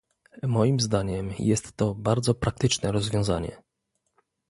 Moim 0.47 0.79
zdaniem 0.79 1.33
jest 1.39 1.77
to 1.77 1.95
bardzo 1.95 2.33
praktyczne 2.35 2.91
rozwiązanie 2.91 3.61